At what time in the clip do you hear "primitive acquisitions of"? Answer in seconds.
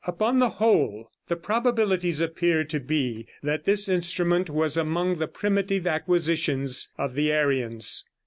5.27-7.13